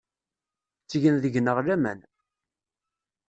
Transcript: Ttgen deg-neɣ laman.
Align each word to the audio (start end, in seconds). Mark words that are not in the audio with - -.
Ttgen 0.83 1.15
deg-neɣ 1.23 1.57
laman. 1.67 1.99